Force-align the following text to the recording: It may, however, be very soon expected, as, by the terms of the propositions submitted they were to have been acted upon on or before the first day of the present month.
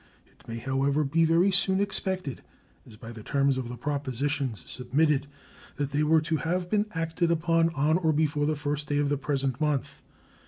It 0.25 0.47
may, 0.47 0.57
however, 0.57 1.03
be 1.03 1.25
very 1.25 1.51
soon 1.51 1.79
expected, 1.79 2.41
as, 2.87 2.95
by 2.97 3.11
the 3.11 3.21
terms 3.21 3.55
of 3.55 3.69
the 3.69 3.77
propositions 3.77 4.67
submitted 4.67 5.27
they 5.77 6.01
were 6.01 6.21
to 6.21 6.37
have 6.37 6.71
been 6.71 6.87
acted 6.95 7.29
upon 7.29 7.69
on 7.75 7.99
or 7.99 8.11
before 8.11 8.47
the 8.47 8.55
first 8.55 8.87
day 8.89 8.97
of 8.97 9.09
the 9.09 9.17
present 9.17 9.61
month. 9.61 10.01